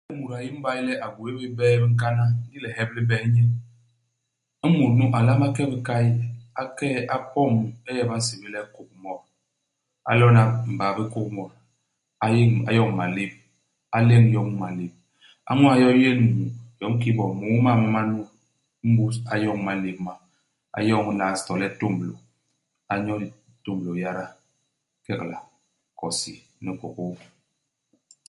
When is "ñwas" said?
15.57-15.75